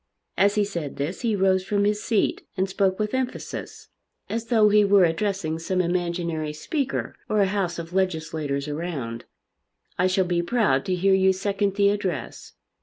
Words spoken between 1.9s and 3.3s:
seat and spoke with